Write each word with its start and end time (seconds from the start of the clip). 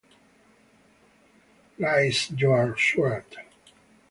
Raise 1.77 2.31
Your 2.31 2.75
Sword! 2.75 3.23